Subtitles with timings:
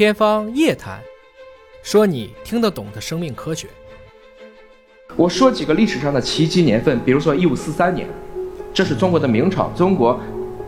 [0.00, 0.98] 天方夜谭，
[1.82, 3.68] 说你听得懂的生命科学。
[5.14, 8.08] 我说几个历史上的奇迹年份，比如说一五四三年，
[8.72, 10.18] 这是中国的明朝，中国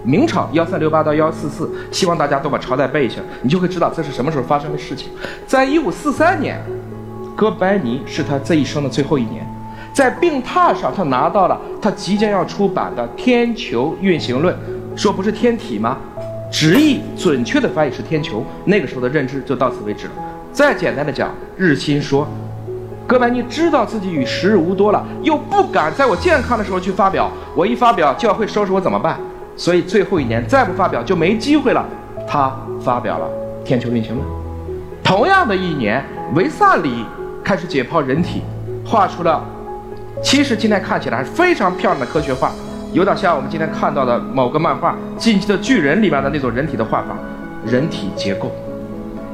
[0.04, 5.08] 明朝幺三六八到幺四四，希望大家都把朝代背一下，你就会知道这是什么时候发生的事情。
[5.46, 6.62] 在一五四三年，
[7.34, 9.46] 哥白尼是他这一生的最后一年，
[9.94, 14.54] 在病榻上，他拿到了他即将要出版的《天球运行论》，
[14.94, 15.96] 说不是天体吗？
[16.52, 18.44] 直译准确的翻译是天球。
[18.66, 20.12] 那个时候的认知就到此为止了。
[20.52, 22.28] 再简单的讲，日心说。
[23.04, 29.18] 哥白尼知道自己与时日无多了，又不敢在我健康的时候去发表，我一发表教会收拾我怎么办？
[29.56, 31.84] 所以最后一年再不发表就没机会了。
[32.28, 33.26] 他发表了
[33.66, 34.26] 《天球运行论》。
[35.02, 36.02] 同样的一年，
[36.34, 37.04] 维萨里
[37.42, 38.42] 开始解剖人体，
[38.86, 39.42] 画出了，
[40.22, 42.52] 其实今天看起来还是非常漂亮的科学画，
[42.92, 47.16] 有点像我们今天看到的某个漫画《进击的巨人》里面的那种人体的画法，
[47.64, 48.52] 人体结构。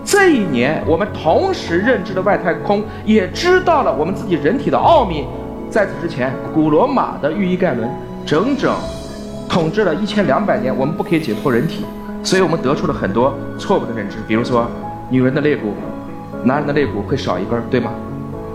[0.04, 5.26] 这一年，我们同时认知了外太空，也知道了我们自己人体的奥秘。
[5.68, 7.90] 在此之前，古罗马的御医盖伦
[8.24, 8.72] 整整
[9.48, 11.84] 统治了一千两百年，我们不可以解剖人体，
[12.22, 14.18] 所以我们得出了很多错误的认知。
[14.28, 14.68] 比如说，
[15.10, 15.74] 女人的肋骨，
[16.44, 17.90] 男人的肋骨会少一根，对吗？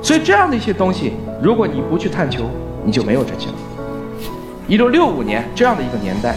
[0.02, 2.50] 所以这样的一些东西，如果你不去探求，
[2.86, 3.52] 你就没有真相。
[4.68, 6.36] 一六六五年这样的一个年代，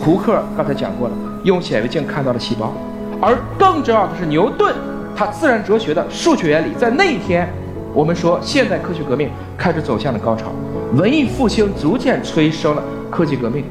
[0.00, 2.72] 胡克刚才讲过了，用显微镜看到了细胞。
[3.20, 4.74] 而更重要的是，牛顿
[5.14, 7.46] 他自然哲学的数学原理，在那一天，
[7.92, 10.46] 我们说现代科学革命开始走向了高潮，
[10.94, 13.62] 文艺复兴逐渐催生了科技革命。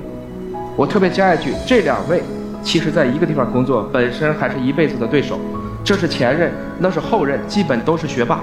[0.76, 2.22] 我特别加一句，这两位
[2.62, 5.40] 其实在一个地方工作，本身还是一辈子的对手，
[5.84, 8.40] 这是前任，那是后任，基本都是学霸。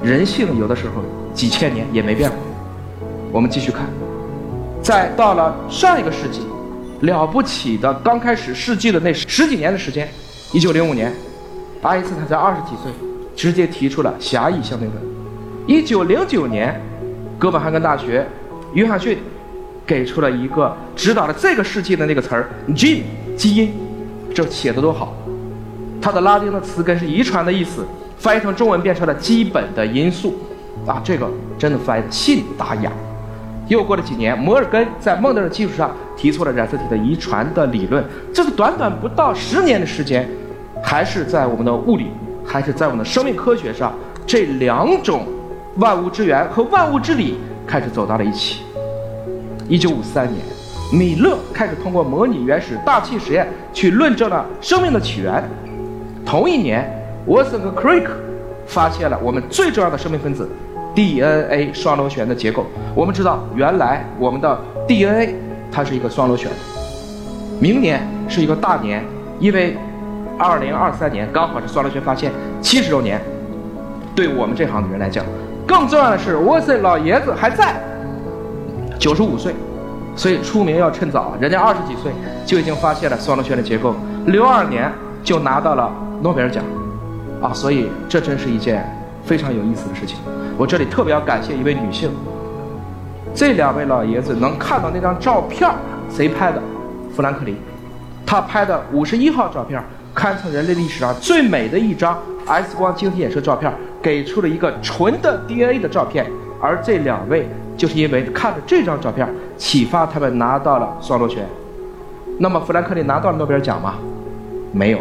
[0.00, 1.02] 人性有的时候
[1.34, 2.38] 几千年也没变过。
[3.32, 3.86] 我们继续看，
[4.86, 6.42] 在到了上一个世纪，
[7.00, 10.08] 了不起的刚开始世纪的那十几年的时间。
[10.52, 11.12] 一九零五年，
[11.82, 12.92] 爱因斯坦才二十几岁，
[13.34, 15.02] 直接提出了狭义相对论。
[15.66, 16.80] 一九零九年，
[17.36, 18.24] 哥本哈根大学
[18.74, 19.18] 约翰逊
[19.84, 23.02] 给出了一个指导了这个世纪的那个词儿 “gene”
[23.36, 23.74] 基因，
[24.32, 25.16] 这写的多好！
[26.00, 27.84] 它的拉丁的词根是遗传的意思，
[28.18, 30.36] 翻译成中文变成了基本的因素。
[30.86, 32.92] 啊，这个真的翻译信达雅。
[33.68, 38.04] 又过了几年，摩尔根在孟德尔基础上提出了染色体的遗传的理论。
[38.32, 40.28] 这是短短不到十年的时间，
[40.82, 42.06] 还是在我们的物理，
[42.44, 43.92] 还是在我们的生命科学上，
[44.24, 45.26] 这两种
[45.78, 48.62] 万物之源和万物之理开始走到了一起。
[49.68, 50.40] 一九五三年，
[50.92, 55.42] 米勒开始通过模拟原始大气实验去论证了生命的起源。
[56.24, 56.88] 同一年，
[57.26, 58.06] 沃森和 Crick
[58.64, 60.48] 发现了我们最重要的生命分子。
[60.96, 62.64] DNA 双螺旋的结构，
[62.94, 64.58] 我们知道，原来我们的
[64.88, 65.36] DNA
[65.70, 66.50] 它是一个双螺旋。
[67.60, 69.04] 明年是一个大年，
[69.38, 69.76] 因为
[70.38, 73.20] 2023年刚好是双螺旋发现七十周年。
[74.14, 75.22] 对我们这行的人来讲，
[75.66, 77.76] 更重要的是，沃森老爷子还在，
[78.98, 79.54] 九十五岁，
[80.16, 81.34] 所以出名要趁早。
[81.38, 82.10] 人家二十几岁
[82.46, 84.90] 就已经发现了双螺旋的结构，六二年
[85.22, 85.92] 就拿到了
[86.22, 86.64] 诺贝尔奖，
[87.42, 88.90] 啊，所以这真是一件
[89.22, 90.16] 非常有意思的事情。
[90.58, 92.10] 我这里特别要感谢一位女性，
[93.34, 95.70] 这两位老爷子能看到那张照片
[96.10, 96.62] 谁拍的？
[97.14, 97.54] 富兰克林，
[98.24, 99.82] 他拍的五十一号照片，
[100.14, 106.26] 堪称人类历史上最美的一张 X 光晶体衍射照片，给出了一个纯的 DNA 的照片。
[106.58, 107.46] 而这两位
[107.76, 109.28] 就是因为看着这张照片，
[109.58, 111.46] 启发他们拿到了双螺旋。
[112.38, 113.96] 那么富兰克林拿到了诺贝尔奖吗？
[114.72, 114.98] 没有。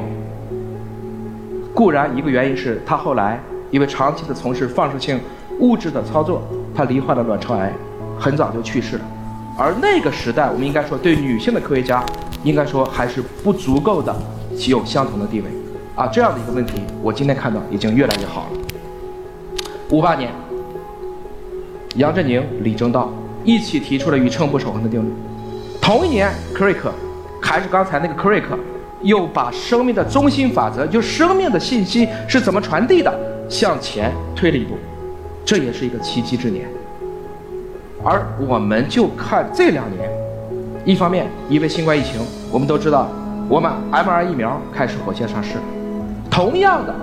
[1.73, 3.41] 固然一个原因是他后来
[3.71, 5.17] 因为长期的从事放射性。
[5.65, 6.43] 物质的操作，
[6.75, 7.73] 他罹患了卵巢癌，
[8.19, 9.01] 很早就去世了。
[9.57, 12.05] 而那个时代，我们应该说对女性的科学家，
[12.43, 14.15] 应该说还是不足够的，
[14.55, 15.47] 具有相同的地位。
[15.95, 18.49] 啊，这样的一个问题，我今天看到已经越来越好了。
[19.89, 20.31] 五八年，
[21.95, 23.11] 杨振宁、李政道
[23.43, 25.11] 一起提出了宇称不守恒的定律。
[25.81, 26.91] 同一年，Crick，
[27.41, 28.43] 还是刚才那个 Crick，
[29.01, 33.11] 又把生命的中心法则，就生命的信息是怎么传递的，
[33.49, 34.75] 向前推了一步。
[35.45, 36.67] 这也是一个奇迹之年，
[38.03, 40.09] 而我们就看这两年，
[40.83, 42.19] 一方面因为新冠疫情，
[42.51, 43.07] 我们都知道，
[43.47, 45.57] 我们 m r 疫苗开始火线上市，
[46.31, 46.95] 同样的，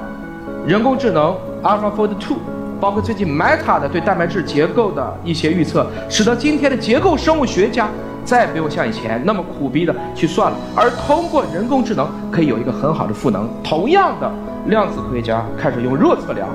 [0.66, 2.38] 人工智能 AlphaFold Two，
[2.80, 7.88] 包括最近 Meta 的对蛋白质结构的一些预测，使得今天的结构生物学家
[8.24, 13.48] 再也不用像以前那么苦逼的去算了，而通过人工智能可以有一个很好的赋能。
[13.62, 14.28] 同样的，
[14.66, 16.48] 量子科学家开始用热测量。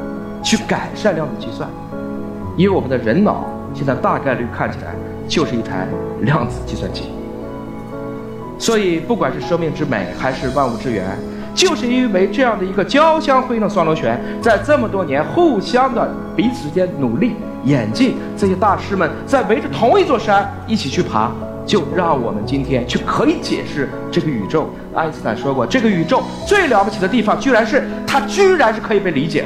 [0.48, 1.70] 去改善量子计算，
[2.56, 4.96] 因为我们的人脑现在大概率看起来
[5.28, 5.86] 就是一台
[6.22, 7.12] 量子计算机。
[8.58, 11.06] 所以，不管是生命之美还是万物之源，
[11.54, 17.34] 就是因为这样的一个交相辉映的双螺旋，在这么多年互相的彼此之间努力
[17.66, 21.30] 演进，这些大师们在围着同一座山一起去爬，
[21.66, 24.70] 就让我们今天去可以解释这个宇宙。
[24.96, 29.46] 爱因斯坦说过，这个宇宙最了不起的地方，居然是它居然是可以被理解，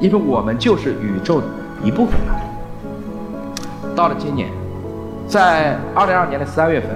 [0.00, 1.46] 因为我们就是宇宙的
[1.82, 2.40] 一部分了。
[3.96, 4.48] 到了今年，
[5.26, 6.90] 在二零二二年的三月份，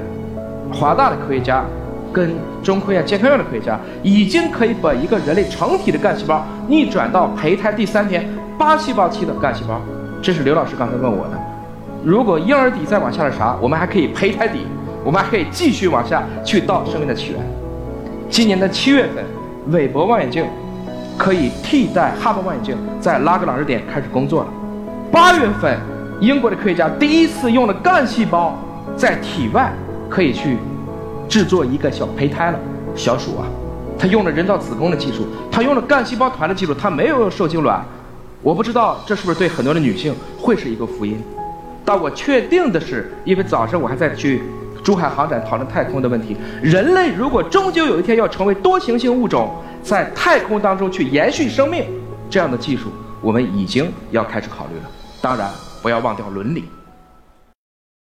[0.72, 1.64] 华大的科学家
[2.12, 2.30] 跟
[2.62, 9.80] 中科院健康院的科学家已经可以把一个人类成体的干细胞逆转到胚胎第三天八细胞期的干细胞。
[10.22, 11.38] 这是刘老师刚才问我的。
[12.04, 13.56] 如果婴儿底再往下是啥？
[13.60, 14.60] 我们还可以胚胎底，
[15.04, 17.40] 我们还可以继续往下去到生命的起源。
[18.30, 19.24] 今年的七月份，
[19.70, 20.44] 韦伯望远镜
[21.22, 24.48] 可以替代哈勃望远镜在拉格朗日点开始工作了。
[25.12, 25.78] 八月份。
[26.20, 28.56] 英国的科学家第一次用了干细胞
[28.96, 29.72] 在体外
[30.08, 30.56] 可以去
[31.28, 32.58] 制作一个小胚胎了，
[32.94, 33.44] 小鼠啊，
[33.98, 37.84] 他用了人造子宫的技术，他用了干细胞团的技术，他没有用受精卵。
[38.40, 41.20] 我不知道这是不是对很多的女性会是一个福音，
[41.84, 44.42] 但我确定的是，因为早上我还在去
[44.82, 51.84] 珠海航展讨论太空的问题，人类如果终究有一天要成为多行星物种，在太空当中去延续生命，
[52.28, 52.90] 这样的技术
[53.20, 54.90] 我们已经要开始考虑了。
[55.20, 55.50] 当然。
[55.82, 56.62] 不要忘掉伦理。